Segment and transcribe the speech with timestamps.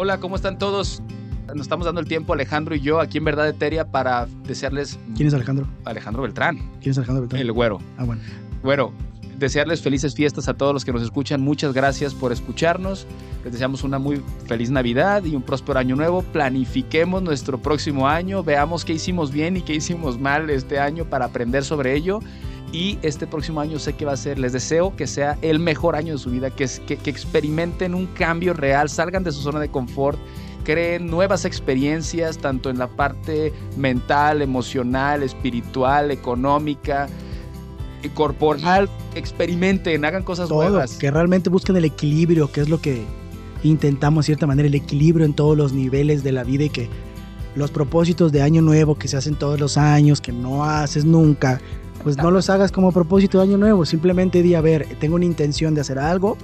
[0.00, 1.02] Hola, ¿cómo están todos?
[1.48, 4.96] Nos estamos dando el tiempo, Alejandro y yo, aquí en Verdad Eteria, para desearles.
[5.16, 5.66] ¿Quién es Alejandro?
[5.84, 6.58] Alejandro Beltrán.
[6.80, 7.42] ¿Quién es Alejandro Beltrán?
[7.42, 7.80] El güero.
[7.96, 8.22] Ah, bueno.
[8.62, 8.92] Bueno,
[9.38, 11.40] desearles felices fiestas a todos los que nos escuchan.
[11.40, 13.08] Muchas gracias por escucharnos.
[13.42, 16.22] Les deseamos una muy feliz Navidad y un próspero año nuevo.
[16.22, 21.24] Planifiquemos nuestro próximo año, veamos qué hicimos bien y qué hicimos mal este año para
[21.24, 22.20] aprender sobre ello.
[22.72, 25.96] Y este próximo año sé que va a ser, les deseo que sea el mejor
[25.96, 29.58] año de su vida, que, que, que experimenten un cambio real, salgan de su zona
[29.58, 30.18] de confort,
[30.64, 37.08] creen nuevas experiencias, tanto en la parte mental, emocional, espiritual, económica,
[38.14, 40.98] corporal, experimenten, hagan cosas Todo, nuevas.
[40.98, 43.04] Que realmente busquen el equilibrio, que es lo que
[43.62, 46.88] intentamos de cierta manera, el equilibrio en todos los niveles de la vida y que
[47.54, 51.60] los propósitos de año nuevo que se hacen todos los años, que no haces nunca,
[52.02, 55.24] pues no los hagas como propósito de año nuevo, simplemente di, a ver, tengo una
[55.24, 56.36] intención de hacer algo,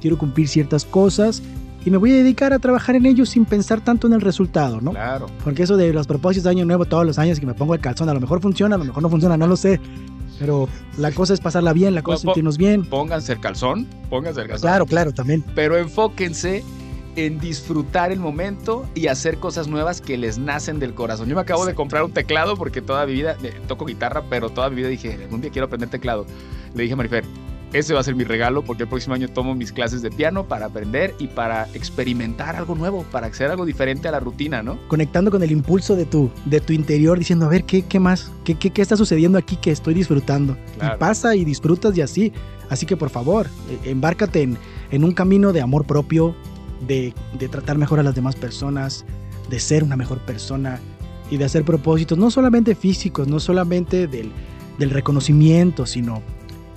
[0.00, 1.42] quiero cumplir ciertas cosas
[1.84, 4.80] y me voy a dedicar a trabajar en ello sin pensar tanto en el resultado,
[4.80, 4.90] ¿no?
[4.90, 5.26] Claro.
[5.44, 7.80] Porque eso de los propósitos de año nuevo todos los años que me pongo el
[7.80, 9.80] calzón, a lo mejor funciona, a lo mejor no funciona, no lo sé.
[10.38, 12.84] Pero la cosa es pasarla bien, la cosa es sentirnos bien.
[12.84, 14.68] Pónganse el calzón, pónganse el calzón.
[14.68, 15.44] Claro, claro, también.
[15.54, 16.64] Pero enfóquense
[17.16, 21.28] en disfrutar el momento y hacer cosas nuevas que les nacen del corazón.
[21.28, 24.50] Yo me acabo de comprar un teclado porque toda mi vida eh, toco guitarra, pero
[24.50, 26.26] toda mi vida dije, algún día quiero aprender teclado.
[26.74, 27.24] Le dije a Marifer,
[27.72, 30.46] ese va a ser mi regalo porque el próximo año tomo mis clases de piano
[30.46, 34.78] para aprender y para experimentar algo nuevo, para hacer algo diferente a la rutina, ¿no?
[34.88, 38.32] Conectando con el impulso de tu, de tu interior, diciendo, a ver, ¿qué, qué más?
[38.44, 40.56] ¿Qué, qué, qué está sucediendo aquí que estoy disfrutando?
[40.78, 40.96] Claro.
[40.96, 42.32] Y pasa y disfrutas y así.
[42.68, 44.58] Así que por favor, eh, embárcate en,
[44.90, 46.34] en un camino de amor propio,
[46.86, 49.04] de, de tratar mejor a las demás personas,
[49.48, 50.80] de ser una mejor persona
[51.30, 54.32] y de hacer propósitos, no solamente físicos, no solamente del,
[54.78, 56.22] del reconocimiento, sino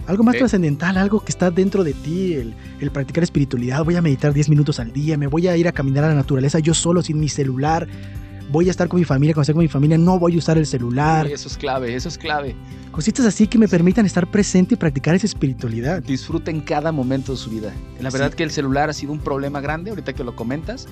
[0.05, 0.39] algo más Sí.
[0.39, 3.83] trascendental, algo que está dentro de ti, el, el practicar espiritualidad.
[3.85, 6.15] Voy a meditar 10 minutos al día, me voy a ir a caminar a la
[6.15, 7.87] naturaleza yo solo, sin mi celular.
[8.53, 10.59] Voy a estar con mi familia, cuando esté con mi familia, no voy a usar
[10.59, 11.25] el celular.
[11.25, 12.55] Eso es clave, eso es clave.
[12.91, 16.03] Cositas así que me permitan estar presente y practicar esa espiritualidad.
[16.03, 17.73] disfruten cada momento de su vida.
[17.99, 18.37] La verdad Sí.
[18.37, 20.85] que el celular ha sido un problema grande, ahorita que lo comentas.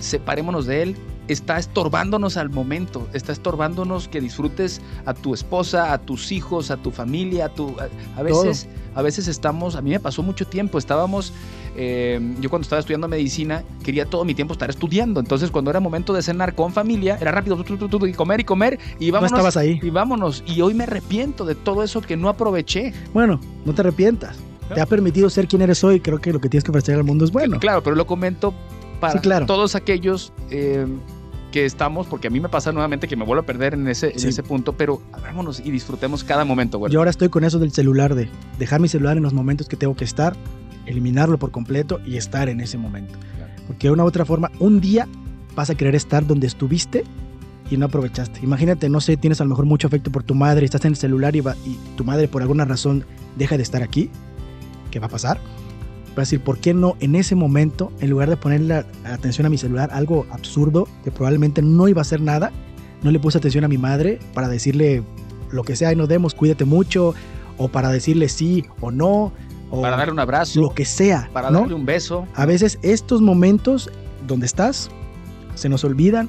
[0.00, 0.96] Separémonos de él.
[1.28, 6.76] Está estorbándonos al momento, está estorbándonos que disfrutes a tu esposa, a tus hijos, a
[6.76, 7.74] tu familia, a tu...
[7.80, 8.66] A, a veces,
[8.96, 11.32] a veces estamos, a mí me pasó mucho tiempo, estábamos,
[11.76, 15.20] eh, yo cuando estaba estudiando medicina, quería todo mi tiempo estar estudiando.
[15.20, 18.12] Entonces cuando era momento de cenar con familia, era rápido, tu, tu, tu, tu, y
[18.14, 19.32] comer y comer, y No vámonos.
[19.32, 19.78] estabas ahí.
[19.82, 20.42] y vámonos.
[20.46, 22.92] Y hoy me arrepiento de todo eso que no aproveché.
[23.12, 24.36] Bueno, no te arrepientas.
[24.74, 26.00] Te ha permitido ser quien eres hoy.
[26.00, 27.60] Creo que lo que tienes que ofrecer al mundo es bueno.
[27.60, 28.52] Claro, pero lo comento
[29.00, 29.46] para Sí, claro.
[29.46, 30.86] todos aquellos eh,
[31.52, 34.12] que estamos, porque a mí me pasa nuevamente que me vuelvo a perder en ese,
[34.12, 34.28] en Sí.
[34.28, 36.92] ese punto, pero vámonos y disfrutemos cada momento, güey.
[36.92, 39.76] Yo ahora estoy con eso del celular, de dejar mi celular en los momentos que
[39.76, 40.34] tengo que estar,
[40.86, 43.14] eliminarlo por completo y estar en ese momento.
[43.36, 43.52] Claro.
[43.66, 45.08] Porque de una u otra forma, un día
[45.54, 47.04] vas a querer estar donde estuviste
[47.70, 48.40] y no aprovechaste.
[48.42, 50.96] Imagínate, no sé, tienes a lo mejor mucho afecto por tu madre, estás en el
[50.96, 53.04] celular y, va- y tu madre por alguna razón
[53.36, 54.10] deja de estar aquí.
[54.90, 55.38] ¿Qué va a pasar?
[56.10, 59.50] Va a decir, ¿por qué no en ese momento, en lugar de ponerle atención a
[59.50, 62.52] mi celular, algo absurdo que probablemente no iba a hacer nada,
[63.02, 65.02] no le puse atención a mi madre para decirle
[65.50, 67.14] lo que sea y nos demos, cuídate mucho,
[67.58, 69.32] o para decirle sí o no,
[69.70, 71.60] o para darle un abrazo, lo que sea, para ¿no?
[71.60, 72.26] darle un beso.
[72.34, 73.90] A veces estos momentos
[74.26, 74.90] donde estás
[75.54, 76.28] se nos olvidan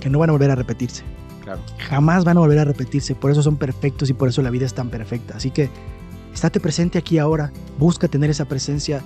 [0.00, 1.04] que no van a volver a repetirse.
[1.44, 1.60] Claro.
[1.78, 3.14] Jamás van a volver a repetirse.
[3.14, 5.36] Por eso son perfectos y por eso la vida es tan perfecta.
[5.36, 5.70] Así que
[6.32, 7.52] estate presente aquí ahora.
[7.78, 9.02] Busca tener esa presencia.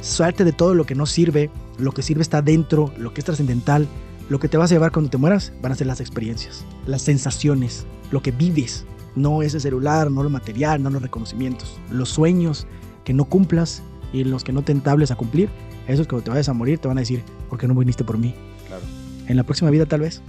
[0.00, 1.50] Salte de todo lo que no sirve.
[1.78, 2.92] Lo que sirve está dentro.
[2.96, 3.88] Lo que es trascendental.
[4.28, 7.02] Lo que te vas a llevar cuando te mueras van a ser las experiencias, las
[7.02, 8.86] sensaciones, lo que vives.
[9.14, 11.78] No ese celular, no lo material, no los reconocimientos.
[11.90, 12.66] Los sueños
[13.04, 13.82] que no cumplas
[14.12, 15.48] y los que no te entables a cumplir.
[15.88, 18.18] Esos cuando te vayas a morir te van a decir, ¿por qué no viniste por
[18.18, 18.34] mí?
[18.68, 18.82] Claro.
[19.28, 20.22] En la próxima vida tal vez.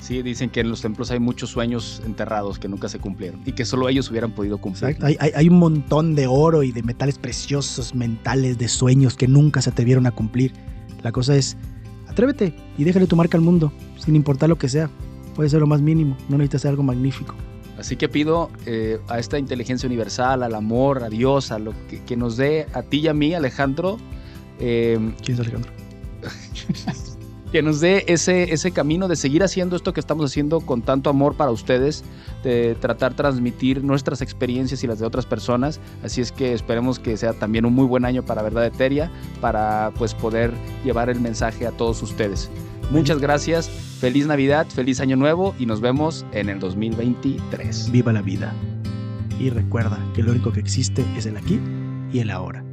[0.00, 3.52] Sí, dicen que en los templos hay muchos sueños enterrados que nunca se cumplieron y
[3.52, 4.90] que solo ellos hubieran podido cumplir.
[4.90, 5.06] Exacto.
[5.06, 9.28] Hay, hay- hay un montón de oro y de metales preciosos, mentales, de sueños que
[9.28, 10.52] nunca se atrevieron a cumplir.
[11.02, 11.56] La cosa es,
[12.08, 14.90] atrévete y déjale tu marca al mundo, sin importar lo que sea.
[15.36, 17.34] Puede ser lo más mínimo, no necesitas ser algo magnífico.
[17.80, 22.02] Así que pido eh, a esta inteligencia universal, al amor, a Dios, a lo que,
[22.04, 23.98] que nos dé a ti y a mí, Alejandro,
[24.60, 25.72] eh, ¿Quién es Alejandro?
[27.52, 31.10] que nos dé ese, ese camino de seguir haciendo esto que estamos haciendo con tanto
[31.10, 32.04] amor para ustedes,
[32.44, 35.80] de tratar de transmitir nuestras experiencias y las de otras personas.
[36.04, 39.10] Así es que esperemos que sea también un muy buen año para Verdad Eteria,
[39.40, 40.52] para pues poder
[40.84, 42.50] llevar el mensaje a todos ustedes.
[42.90, 43.70] Muchas gracias,
[44.00, 47.92] feliz Navidad, feliz Año Nuevo y nos vemos en el 2023.
[47.92, 48.54] Viva la vida.
[49.38, 51.60] Y recuerda que lo único que existe es el aquí
[52.12, 52.69] y el ahora.